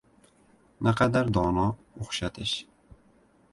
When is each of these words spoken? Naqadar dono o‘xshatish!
Naqadar 0.87 1.29
dono 1.39 1.67
o‘xshatish! 2.05 2.57